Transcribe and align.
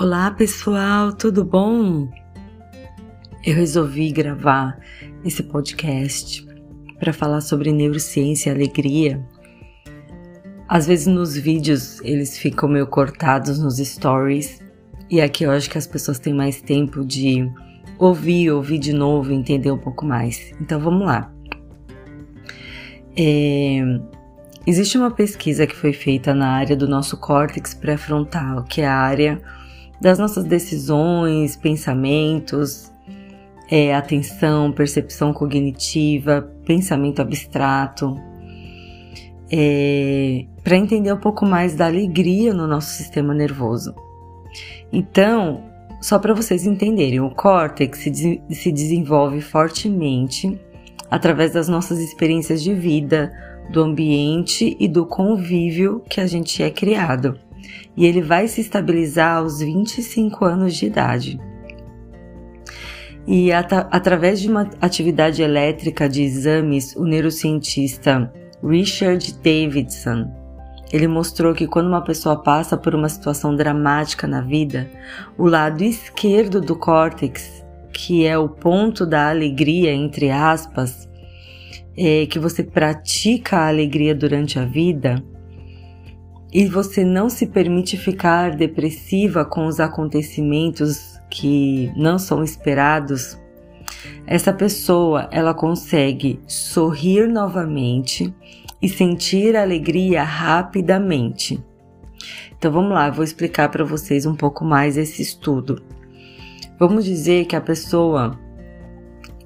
Olá 0.00 0.30
pessoal, 0.30 1.12
tudo 1.12 1.44
bom? 1.44 2.08
Eu 3.44 3.56
resolvi 3.56 4.12
gravar 4.12 4.78
esse 5.24 5.42
podcast 5.42 6.46
para 7.00 7.12
falar 7.12 7.40
sobre 7.40 7.72
neurociência 7.72 8.48
e 8.48 8.54
alegria. 8.54 9.20
Às 10.68 10.86
vezes 10.86 11.08
nos 11.08 11.36
vídeos 11.36 12.00
eles 12.02 12.38
ficam 12.38 12.68
meio 12.68 12.86
cortados 12.86 13.58
nos 13.58 13.78
stories 13.78 14.62
e 15.10 15.20
aqui 15.20 15.42
eu 15.42 15.50
acho 15.50 15.68
que 15.68 15.76
as 15.76 15.86
pessoas 15.88 16.20
têm 16.20 16.32
mais 16.32 16.62
tempo 16.62 17.04
de 17.04 17.50
ouvir, 17.98 18.52
ouvir 18.52 18.78
de 18.78 18.92
novo, 18.92 19.32
entender 19.32 19.72
um 19.72 19.78
pouco 19.78 20.06
mais. 20.06 20.52
Então 20.60 20.78
vamos 20.78 21.04
lá. 21.04 21.28
É, 23.16 23.80
existe 24.64 24.96
uma 24.96 25.10
pesquisa 25.10 25.66
que 25.66 25.74
foi 25.74 25.92
feita 25.92 26.32
na 26.32 26.50
área 26.52 26.76
do 26.76 26.86
nosso 26.86 27.16
córtex 27.16 27.74
pré-frontal, 27.74 28.62
que 28.62 28.80
é 28.80 28.86
a 28.86 28.94
área 28.94 29.42
das 30.00 30.18
nossas 30.18 30.44
decisões, 30.44 31.56
pensamentos, 31.56 32.92
é, 33.70 33.94
atenção, 33.94 34.72
percepção 34.72 35.32
cognitiva, 35.32 36.50
pensamento 36.64 37.20
abstrato, 37.20 38.16
é, 39.50 40.46
para 40.62 40.76
entender 40.76 41.12
um 41.12 41.18
pouco 41.18 41.44
mais 41.44 41.74
da 41.74 41.86
alegria 41.86 42.54
no 42.54 42.66
nosso 42.66 42.90
sistema 42.90 43.34
nervoso. 43.34 43.94
Então, 44.92 45.62
só 46.00 46.18
para 46.18 46.32
vocês 46.32 46.64
entenderem, 46.66 47.20
o 47.20 47.30
córtex 47.30 47.98
se, 47.98 48.40
se 48.50 48.72
desenvolve 48.72 49.40
fortemente 49.40 50.58
através 51.10 51.52
das 51.52 51.68
nossas 51.68 51.98
experiências 51.98 52.62
de 52.62 52.74
vida, 52.74 53.32
do 53.70 53.82
ambiente 53.82 54.76
e 54.80 54.88
do 54.88 55.04
convívio 55.04 56.02
que 56.08 56.20
a 56.20 56.26
gente 56.26 56.62
é 56.62 56.70
criado 56.70 57.38
e 57.96 58.06
ele 58.06 58.22
vai 58.22 58.48
se 58.48 58.60
estabilizar 58.60 59.38
aos 59.38 59.60
25 59.60 60.44
anos 60.44 60.76
de 60.76 60.86
idade. 60.86 61.40
E 63.26 63.52
at 63.52 63.72
através 63.90 64.40
de 64.40 64.48
uma 64.48 64.70
atividade 64.80 65.42
elétrica 65.42 66.08
de 66.08 66.22
exames, 66.22 66.96
o 66.96 67.04
neurocientista 67.04 68.32
Richard 68.62 69.34
Davidson 69.42 70.38
ele 70.92 71.06
mostrou 71.06 71.54
que 71.54 71.66
quando 71.66 71.88
uma 71.88 72.02
pessoa 72.02 72.42
passa 72.42 72.76
por 72.76 72.94
uma 72.94 73.08
situação 73.08 73.54
dramática 73.54 74.26
na 74.26 74.40
vida, 74.40 74.90
o 75.36 75.46
lado 75.46 75.84
esquerdo 75.84 76.60
do 76.60 76.74
córtex, 76.74 77.64
que 77.92 78.26
é 78.26 78.38
o 78.38 78.48
ponto 78.48 79.04
da 79.04 79.28
alegria, 79.28 79.92
entre 79.92 80.30
aspas, 80.30 81.08
é, 81.96 82.26
que 82.26 82.38
você 82.38 82.62
pratica 82.62 83.58
a 83.58 83.68
alegria 83.68 84.14
durante 84.14 84.58
a 84.58 84.64
vida, 84.64 85.22
e 86.52 86.66
você 86.66 87.04
não 87.04 87.28
se 87.28 87.46
permite 87.46 87.96
ficar 87.96 88.56
depressiva 88.56 89.44
com 89.44 89.66
os 89.66 89.80
acontecimentos 89.80 91.18
que 91.30 91.92
não 91.96 92.18
são 92.18 92.42
esperados, 92.42 93.38
essa 94.26 94.52
pessoa 94.52 95.28
ela 95.30 95.52
consegue 95.52 96.40
sorrir 96.46 97.28
novamente 97.28 98.34
e 98.80 98.88
sentir 98.88 99.56
alegria 99.56 100.22
rapidamente. 100.22 101.62
Então 102.56 102.72
vamos 102.72 102.92
lá, 102.92 103.10
vou 103.10 103.24
explicar 103.24 103.68
para 103.70 103.84
vocês 103.84 104.26
um 104.26 104.34
pouco 104.34 104.64
mais 104.64 104.96
esse 104.96 105.22
estudo. 105.22 105.82
Vamos 106.78 107.04
dizer 107.04 107.44
que 107.46 107.56
a 107.56 107.60
pessoa 107.60 108.38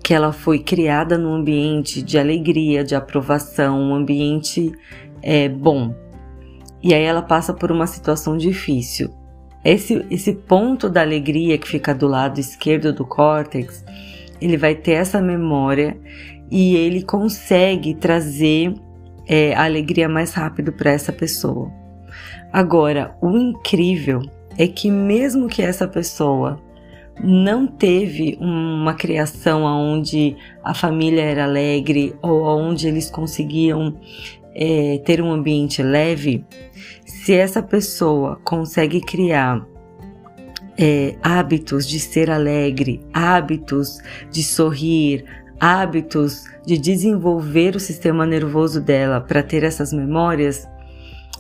que 0.03 0.13
ela 0.13 0.33
foi 0.33 0.59
criada 0.59 1.17
num 1.17 1.35
ambiente 1.35 2.03
de 2.03 2.19
alegria, 2.19 2.83
de 2.83 2.95
aprovação, 2.95 3.81
um 3.81 3.95
ambiente 3.95 4.73
é, 5.23 5.49
bom, 5.49 5.95
e 6.83 6.93
aí 6.93 7.03
ela 7.03 7.23
passa 7.23 7.55
por 7.55 7.71
uma 7.71 7.87
situação 7.87 8.37
difícil. 8.37 9.11
Esse, 9.65 10.05
esse 10.11 10.33
ponto 10.33 10.89
da 10.89 11.03
alegria 11.03 11.57
que 11.57 11.69
fica 11.69 11.95
do 11.95 12.09
lado 12.09 12.41
esquerdo 12.41 12.93
do 12.93 13.07
córtex, 13.07 13.85
ele 14.41 14.57
vai 14.57 14.75
ter 14.75 14.93
essa 14.93 15.21
memória 15.21 15.97
e 16.51 16.75
ele 16.77 17.03
consegue 17.03 17.95
trazer 17.95 18.75
é, 19.27 19.55
a 19.55 19.65
alegria 19.65 20.09
mais 20.09 20.35
rápido 20.35 20.73
para 20.73 20.91
essa 20.91 21.13
pessoa. 21.13 21.71
Agora, 22.53 23.17
o 23.23 23.31
incrível 23.31 24.21
é 24.59 24.67
que 24.67 24.91
mesmo 24.91 25.49
que 25.49 25.63
essa 25.63 25.87
pessoa 25.87 26.61
não 27.23 27.67
teve 27.67 28.37
uma 28.41 28.95
criação 28.95 29.63
onde 29.63 30.37
a 30.65 30.75
família 30.75 31.23
era 31.23 31.45
alegre 31.45 32.15
ou 32.21 32.43
onde 32.45 32.89
eles 32.89 33.11
conseguiam 33.11 33.97
é, 34.55 35.01
ter 35.05 35.23
um 35.23 35.31
ambiente 35.31 35.83
leve, 35.83 36.45
se 37.05 37.35
essa 37.35 37.63
pessoa 37.63 38.41
consegue 38.45 39.01
criar 39.01 39.67
é, 40.79 41.15
hábitos 41.23 41.87
de 41.87 42.01
ser 42.01 42.31
alegre, 42.31 43.01
hábitos 43.13 43.99
de 44.31 44.43
sorrir, 44.43 45.25
hábitos 45.61 46.45
de 46.67 46.77
desenvolver 46.77 47.77
o 47.77 47.81
sistema 47.81 48.27
nervoso 48.27 48.81
dela 48.81 49.21
para 49.21 49.43
ter 49.43 49.63
essas 49.63 49.93
memórias, 49.93 50.69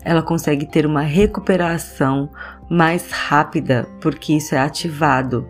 ela 0.05 0.22
consegue 0.22 0.67
ter 0.67 0.87
uma 0.87 1.03
recuperação 1.03 2.31
mais 2.69 3.11
rápida, 3.11 3.87
porque 4.01 4.34
isso 4.34 4.55
é 4.55 4.59
ativado. 4.59 5.47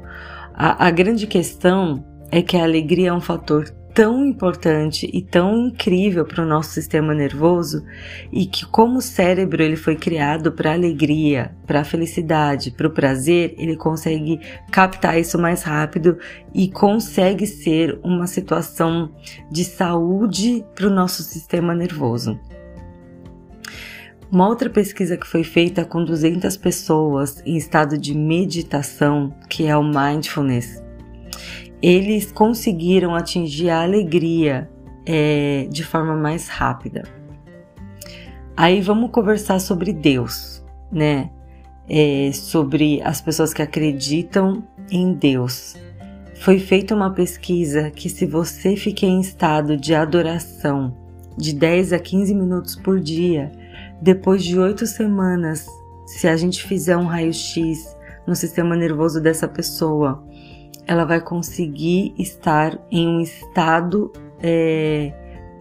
A, 0.54 0.86
a 0.86 0.90
grande 0.90 1.26
questão 1.26 2.04
é 2.30 2.42
que 2.42 2.56
a 2.56 2.62
alegria 2.62 3.10
é 3.10 3.12
um 3.12 3.20
fator 3.20 3.64
tão 3.94 4.24
importante 4.24 5.08
e 5.12 5.20
tão 5.20 5.66
incrível 5.66 6.24
para 6.24 6.42
o 6.42 6.46
nosso 6.46 6.70
sistema 6.70 7.14
nervoso 7.14 7.84
e 8.32 8.46
que 8.46 8.64
como 8.66 8.98
o 8.98 9.02
cérebro 9.02 9.62
ele 9.62 9.76
foi 9.76 9.96
criado 9.96 10.50
para 10.50 10.72
alegria, 10.72 11.54
para 11.66 11.84
felicidade, 11.84 12.70
para 12.70 12.86
o 12.86 12.90
prazer, 12.90 13.54
ele 13.58 13.76
consegue 13.76 14.40
captar 14.70 15.18
isso 15.18 15.38
mais 15.38 15.62
rápido 15.62 16.18
e 16.54 16.70
consegue 16.70 17.46
ser 17.46 17.98
uma 18.02 18.26
situação 18.26 19.10
de 19.50 19.64
saúde 19.64 20.64
para 20.74 20.86
o 20.86 20.90
nosso 20.90 21.22
sistema 21.22 21.74
nervoso. 21.74 22.38
Uma 24.30 24.48
outra 24.48 24.70
pesquisa 24.70 25.18
que 25.18 25.26
foi 25.26 25.44
feita 25.44 25.84
com 25.84 26.02
200 26.02 26.56
pessoas 26.56 27.42
em 27.44 27.58
estado 27.58 27.98
de 27.98 28.16
meditação, 28.16 29.34
que 29.46 29.66
é 29.66 29.76
o 29.76 29.82
mindfulness, 29.82 30.82
eles 31.82 32.30
conseguiram 32.30 33.14
atingir 33.14 33.68
a 33.68 33.82
alegria 33.82 34.70
é, 35.04 35.66
de 35.68 35.84
forma 35.84 36.14
mais 36.14 36.48
rápida. 36.48 37.02
Aí 38.56 38.80
vamos 38.80 39.10
conversar 39.10 39.58
sobre 39.58 39.92
Deus, 39.92 40.64
né? 40.90 41.30
É, 41.88 42.30
sobre 42.32 43.02
as 43.02 43.20
pessoas 43.20 43.52
que 43.52 43.60
acreditam 43.60 44.62
em 44.90 45.12
Deus. 45.12 45.74
Foi 46.36 46.58
feita 46.58 46.94
uma 46.94 47.10
pesquisa 47.12 47.90
que, 47.90 48.08
se 48.08 48.26
você 48.26 48.76
fica 48.76 49.04
em 49.04 49.20
estado 49.20 49.76
de 49.76 49.94
adoração 49.94 50.96
de 51.36 51.54
10 51.54 51.92
a 51.92 51.98
15 51.98 52.34
minutos 52.34 52.76
por 52.76 53.00
dia, 53.00 53.50
depois 54.00 54.44
de 54.44 54.58
oito 54.58 54.86
semanas, 54.86 55.66
se 56.06 56.28
a 56.28 56.36
gente 56.36 56.62
fizer 56.62 56.96
um 56.96 57.06
raio-x 57.06 57.96
no 58.26 58.34
sistema 58.36 58.76
nervoso 58.76 59.20
dessa 59.20 59.48
pessoa, 59.48 60.24
ela 60.92 61.06
vai 61.06 61.20
conseguir 61.20 62.14
estar 62.18 62.78
em 62.90 63.08
um 63.08 63.20
estado 63.20 64.12
é, 64.42 65.10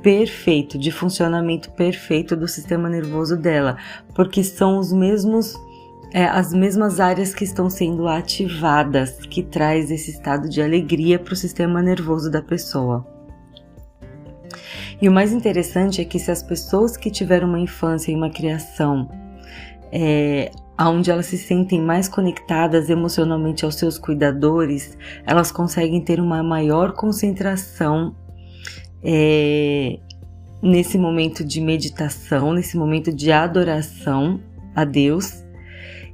perfeito, 0.03 0.77
de 0.77 0.91
funcionamento 0.91 1.71
perfeito 1.71 2.35
do 2.35 2.47
sistema 2.47 2.89
nervoso 2.89 3.37
dela, 3.37 3.77
porque 4.13 4.43
são 4.43 4.77
os 4.77 4.91
mesmos 4.91 5.55
é, 6.13 6.25
as 6.25 6.51
mesmas 6.51 6.99
áreas 6.99 7.33
que 7.33 7.45
estão 7.45 7.69
sendo 7.69 8.05
ativadas 8.05 9.25
que 9.27 9.41
traz 9.41 9.89
esse 9.89 10.11
estado 10.11 10.49
de 10.49 10.61
alegria 10.61 11.17
para 11.17 11.31
o 11.31 11.37
sistema 11.37 11.81
nervoso 11.81 12.29
da 12.29 12.41
pessoa. 12.41 13.07
E 15.01 15.07
o 15.07 15.11
mais 15.11 15.31
interessante 15.31 16.01
é 16.01 16.05
que 16.05 16.19
se 16.19 16.29
as 16.29 16.43
pessoas 16.43 16.97
que 16.97 17.09
tiveram 17.09 17.47
uma 17.47 17.59
infância 17.59 18.11
e 18.11 18.15
uma 18.15 18.29
criação 18.29 19.09
é, 19.89 20.51
onde 20.89 21.11
elas 21.11 21.27
se 21.27 21.37
sentem 21.37 21.81
mais 21.81 22.07
conectadas 22.07 22.89
emocionalmente 22.89 23.65
aos 23.65 23.75
seus 23.75 23.97
cuidadores, 23.97 24.97
elas 25.25 25.51
conseguem 25.51 26.01
ter 26.01 26.19
uma 26.19 26.41
maior 26.41 26.93
concentração 26.93 28.15
é, 29.03 29.99
nesse 30.61 30.97
momento 30.97 31.43
de 31.43 31.59
meditação, 31.59 32.53
nesse 32.53 32.77
momento 32.77 33.11
de 33.11 33.31
adoração 33.31 34.39
a 34.75 34.85
Deus. 34.85 35.43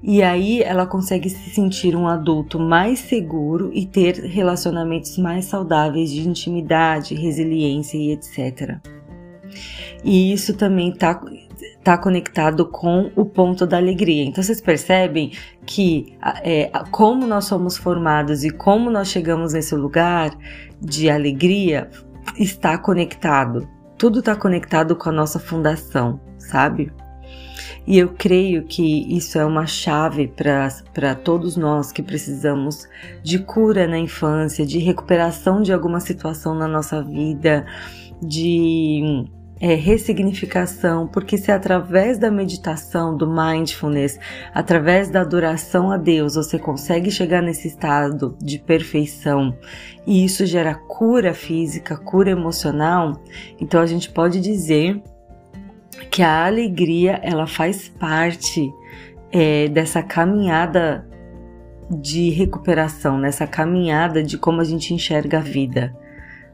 E 0.01 0.21
aí 0.21 0.61
ela 0.61 0.85
consegue 0.85 1.29
se 1.29 1.49
sentir 1.49 1.95
um 1.95 2.07
adulto 2.07 2.59
mais 2.59 2.99
seguro 2.99 3.71
e 3.73 3.85
ter 3.85 4.15
relacionamentos 4.15 5.17
mais 5.17 5.45
saudáveis 5.45 6.11
de 6.11 6.27
intimidade, 6.27 7.15
resiliência 7.15 7.97
e 7.97 8.11
etc. 8.11 8.77
E 10.03 10.31
isso 10.31 10.55
também 10.55 10.89
está 10.89 11.19
tá 11.87 11.97
conectado 11.97 12.65
com 12.65 13.09
o 13.15 13.23
ponto 13.23 13.65
da 13.65 13.77
alegria. 13.77 14.25
Então 14.25 14.43
vocês 14.43 14.59
percebem 14.59 15.31
que 15.65 16.17
é, 16.43 16.69
como 16.91 17.25
nós 17.25 17.45
somos 17.45 17.77
formados 17.77 18.43
e 18.43 18.49
como 18.49 18.91
nós 18.91 19.07
chegamos 19.07 19.53
nesse 19.53 19.73
lugar 19.73 20.37
de 20.81 21.09
alegria 21.09 21.89
está 22.37 22.77
conectado. 22.77 23.65
Tudo 23.97 24.19
está 24.19 24.35
conectado 24.35 24.97
com 24.97 25.07
a 25.07 25.13
nossa 25.13 25.39
fundação, 25.39 26.19
sabe? 26.37 26.91
E 27.87 27.97
eu 27.97 28.09
creio 28.09 28.63
que 28.63 29.15
isso 29.15 29.39
é 29.39 29.45
uma 29.45 29.65
chave 29.65 30.27
para 30.93 31.15
todos 31.15 31.55
nós 31.55 31.89
que 31.93 32.03
precisamos 32.03 32.85
de 33.23 33.39
cura 33.39 33.87
na 33.87 33.97
infância, 33.97 34.65
de 34.65 34.77
recuperação 34.77 35.61
de 35.61 35.71
alguma 35.71 36.01
situação 36.01 36.53
na 36.53 36.67
nossa 36.67 37.01
vida, 37.01 37.65
de 38.21 39.25
é, 39.59 39.74
ressignificação, 39.74 41.07
porque 41.07 41.38
se 41.38 41.51
através 41.51 42.18
da 42.18 42.30
meditação, 42.30 43.15
do 43.15 43.27
mindfulness, 43.27 44.19
através 44.54 45.09
da 45.09 45.21
adoração 45.21 45.92
a 45.92 45.98
Deus, 45.98 46.36
você 46.36 46.59
consegue 46.59 47.09
chegar 47.09 47.42
nesse 47.42 47.68
estado 47.68 48.38
de 48.39 48.59
perfeição 48.59 49.57
e 50.06 50.24
isso 50.24 50.45
gera 50.45 50.75
cura 50.75 51.33
física, 51.33 51.98
cura 51.98 52.30
emocional, 52.30 53.21
então 53.59 53.81
a 53.81 53.86
gente 53.86 54.09
pode 54.09 54.39
dizer 54.39 55.01
que 56.12 56.21
a 56.21 56.45
alegria 56.45 57.19
ela 57.24 57.48
faz 57.48 57.89
parte 57.89 58.71
é, 59.31 59.68
dessa 59.68 60.04
caminhada 60.04 61.07
de 61.89 62.30
recuperação, 62.30 63.18
nessa 63.18 63.48
caminhada 63.48 64.21
de 64.21 64.38
como 64.38 64.62
a 64.62 64.63
gente 64.63 64.94
enxerga 64.94 65.39
a 65.39 65.42
vida, 65.42 65.95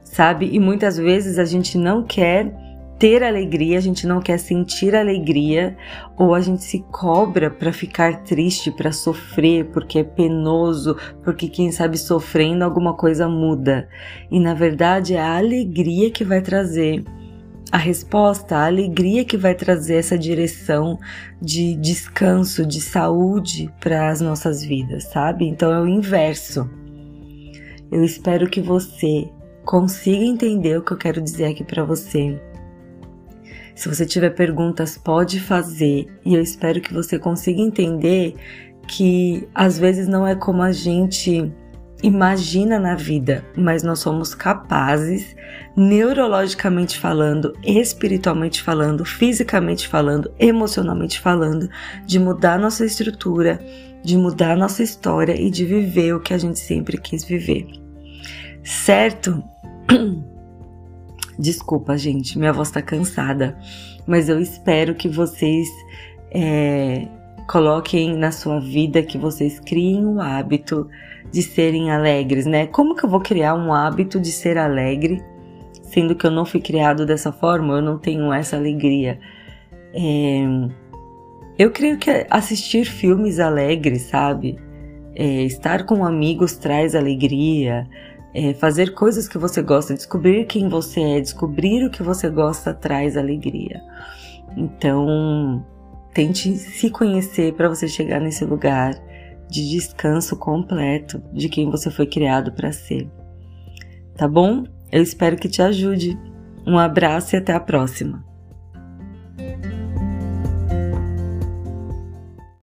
sabe? 0.04 0.50
E 0.52 0.60
muitas 0.60 0.96
vezes 0.96 1.38
a 1.40 1.46
gente 1.46 1.78
não 1.78 2.04
quer 2.04 2.63
ter 3.04 3.22
alegria, 3.22 3.78
a 3.78 3.82
gente 3.82 4.08
não 4.08 4.22
quer 4.22 4.38
sentir 4.38 4.96
alegria, 4.96 5.76
ou 6.18 6.34
a 6.34 6.40
gente 6.40 6.64
se 6.64 6.80
cobra 6.90 7.52
para 7.52 7.74
ficar 7.74 8.24
triste, 8.24 8.72
para 8.72 8.94
sofrer, 8.94 9.66
porque 9.74 10.00
é 10.00 10.04
penoso, 10.06 10.96
porque 11.22 11.50
quem 11.50 11.70
sabe 11.70 11.98
sofrendo 11.98 12.64
alguma 12.64 12.94
coisa 12.94 13.28
muda. 13.28 13.90
E 14.32 14.40
na 14.40 14.54
verdade 14.54 15.16
é 15.16 15.20
a 15.20 15.36
alegria 15.36 16.10
que 16.12 16.24
vai 16.24 16.42
trazer 16.42 17.04
a 17.70 17.78
resposta, 17.78 18.56
a 18.56 18.68
alegria 18.68 19.26
que 19.26 19.36
vai 19.36 19.54
trazer 19.54 19.96
essa 19.96 20.18
direção 20.18 20.98
de 21.42 21.76
descanso, 21.76 22.66
de 22.66 22.80
saúde 22.80 23.70
para 23.82 24.12
as 24.12 24.22
nossas 24.22 24.64
vidas, 24.64 25.04
sabe? 25.12 25.46
Então 25.46 25.74
é 25.74 25.82
o 25.82 25.90
inverso. 25.90 26.70
Eu 27.92 28.02
espero 28.02 28.50
que 28.50 28.62
você 28.62 29.30
consiga 29.66 30.24
entender 30.24 30.78
o 30.78 30.82
que 30.82 30.94
eu 30.94 30.98
quero 30.98 31.22
dizer 31.22 31.48
aqui 31.48 31.66
para 31.66 31.84
você. 31.84 32.40
Se 33.76 33.90
você 33.90 34.06
tiver 34.06 34.32
perguntas, 34.32 34.98
pode 34.98 35.40
fazer, 35.40 36.08
e 36.26 36.36
eu 36.36 36.42
espero 36.42 36.80
que 36.80 36.94
você 36.94 37.18
consiga 37.18 37.62
entender 37.62 38.36
que 38.88 39.48
às 39.54 39.78
vezes 39.80 40.08
não 40.08 40.28
é 40.28 40.36
como 40.36 40.62
a 40.62 40.72
gente 40.72 41.52
imagina 42.04 42.78
na 42.78 42.96
vida, 42.96 43.46
mas 43.56 43.82
nós 43.82 44.00
somos 44.00 44.36
capazes, 44.36 45.36
neurologicamente 45.76 47.00
falando, 47.00 47.54
espiritualmente 47.64 48.62
falando, 48.62 49.06
fisicamente 49.06 49.88
falando, 49.88 50.30
emocionalmente 50.38 51.20
falando, 51.20 51.70
de 52.06 52.20
mudar 52.20 52.60
nossa 52.60 52.86
estrutura, 52.86 53.60
de 54.04 54.18
mudar 54.18 54.58
nossa 54.58 54.84
história 54.84 55.40
e 55.40 55.50
de 55.50 55.66
viver 55.66 56.14
o 56.14 56.20
que 56.20 56.34
a 56.34 56.38
gente 56.38 56.60
sempre 56.60 56.98
quis 56.98 57.24
viver. 57.24 57.68
Certo? 58.64 59.42
Desculpa, 61.38 61.98
gente, 61.98 62.38
minha 62.38 62.54
voz 62.54 62.70
tá 62.70 62.82
cansada, 62.82 63.58
mas 64.06 64.30
eu 64.30 64.40
espero 64.40 64.94
que 64.94 65.10
vocês 65.10 65.68
é, 66.32 67.08
coloquem 67.48 68.16
na 68.16 68.32
sua 68.32 68.60
vida, 68.60 69.02
que 69.02 69.18
vocês 69.18 69.60
criem 69.60 70.06
o 70.06 70.22
hábito 70.22 70.88
de 71.32 71.42
serem 71.42 71.92
alegres, 71.92 72.46
né? 72.46 72.68
Como 72.68 72.96
que 72.96 73.04
eu 73.04 73.10
vou 73.10 73.20
criar 73.20 73.56
um 73.56 73.74
hábito 73.74 74.20
de 74.20 74.32
ser 74.32 74.58
alegre, 74.58 75.24
sendo 75.82 76.16
que 76.16 76.26
eu 76.26 76.32
não 76.32 76.46
fui 76.46 76.62
criado 76.62 77.06
dessa 77.06 77.32
forma, 77.32 77.76
eu 77.76 77.82
não 77.82 77.98
tenho 77.98 78.32
essa 78.32 78.56
alegria? 78.56 79.20
É... 79.94 80.44
Eu 81.58 81.72
creio 81.72 81.98
que 81.98 82.26
assistir 82.30 82.86
filmes 82.86 83.40
alegres, 83.40 84.04
sabe? 84.04 84.58
É, 85.16 85.44
estar 85.44 85.86
com 85.86 86.04
amigos 86.04 86.58
traz 86.58 86.96
alegria. 86.96 87.88
É, 88.34 88.54
fazer 88.56 88.94
coisas 88.94 89.28
que 89.28 89.38
você 89.38 89.62
gosta, 89.62 89.94
descobrir 89.94 90.46
quem 90.46 90.68
você 90.68 91.02
é, 91.02 91.22
descobrir 91.22 91.86
o 91.86 91.92
que 91.92 92.02
você 92.02 92.30
gosta 92.30 92.74
traz 92.74 93.16
alegria. 93.16 93.82
Então, 94.58 95.64
tente 96.14 96.56
se 96.58 96.90
conhecer 96.90 97.54
para 97.54 97.70
você 97.70 97.88
chegar 97.88 98.20
nesse 98.20 98.44
lugar 98.44 98.94
de 99.50 99.70
descanso 99.70 100.36
completo 100.36 101.22
de 101.32 101.48
quem 101.48 101.70
você 101.70 101.92
foi 101.92 102.08
criado 102.08 102.52
para 102.52 102.72
ser. 102.72 103.08
Tá 104.16 104.28
bom? 104.28 104.64
Eu 104.92 105.02
espero 105.02 105.38
que 105.38 105.48
te 105.48 105.62
ajude. 105.62 106.18
Um 106.66 106.78
abraço 106.78 107.36
e 107.36 107.38
até 107.38 107.54
a 107.54 107.60
próxima. 107.60 108.33